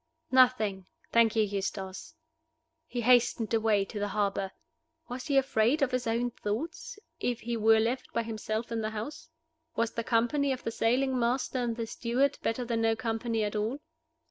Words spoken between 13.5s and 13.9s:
all?